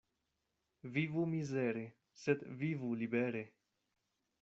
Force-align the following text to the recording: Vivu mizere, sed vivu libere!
Vivu 0.95 1.27
mizere, 1.35 1.85
sed 2.25 2.45
vivu 2.65 2.91
libere! 3.05 3.47